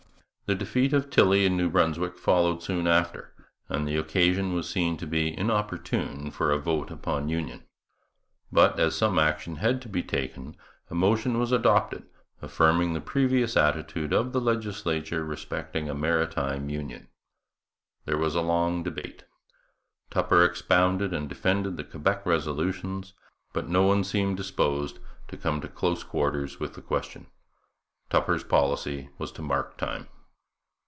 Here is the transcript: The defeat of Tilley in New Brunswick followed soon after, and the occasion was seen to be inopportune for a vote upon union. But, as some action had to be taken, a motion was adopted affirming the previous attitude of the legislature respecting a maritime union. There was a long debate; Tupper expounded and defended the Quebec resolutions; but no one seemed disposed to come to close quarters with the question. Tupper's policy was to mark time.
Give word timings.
The 0.51 0.55
defeat 0.55 0.91
of 0.91 1.09
Tilley 1.09 1.45
in 1.45 1.55
New 1.55 1.69
Brunswick 1.69 2.17
followed 2.17 2.61
soon 2.61 2.85
after, 2.85 3.33
and 3.69 3.87
the 3.87 3.95
occasion 3.95 4.51
was 4.53 4.67
seen 4.69 4.97
to 4.97 5.07
be 5.07 5.33
inopportune 5.37 6.29
for 6.29 6.51
a 6.51 6.57
vote 6.59 6.91
upon 6.91 7.29
union. 7.29 7.63
But, 8.51 8.77
as 8.77 8.93
some 8.93 9.17
action 9.17 9.55
had 9.55 9.81
to 9.83 9.87
be 9.87 10.03
taken, 10.03 10.57
a 10.89 10.93
motion 10.93 11.39
was 11.39 11.53
adopted 11.53 12.03
affirming 12.41 12.91
the 12.91 12.99
previous 12.99 13.55
attitude 13.55 14.11
of 14.11 14.33
the 14.33 14.41
legislature 14.41 15.23
respecting 15.23 15.87
a 15.89 15.93
maritime 15.95 16.69
union. 16.69 17.07
There 18.03 18.17
was 18.17 18.35
a 18.35 18.41
long 18.41 18.83
debate; 18.83 19.23
Tupper 20.09 20.43
expounded 20.43 21.13
and 21.13 21.29
defended 21.29 21.77
the 21.77 21.85
Quebec 21.85 22.25
resolutions; 22.25 23.13
but 23.53 23.69
no 23.69 23.83
one 23.83 24.03
seemed 24.03 24.35
disposed 24.35 24.99
to 25.29 25.37
come 25.37 25.61
to 25.61 25.69
close 25.69 26.03
quarters 26.03 26.59
with 26.59 26.73
the 26.73 26.81
question. 26.81 27.27
Tupper's 28.09 28.43
policy 28.43 29.07
was 29.17 29.31
to 29.33 29.41
mark 29.41 29.77
time. 29.77 30.09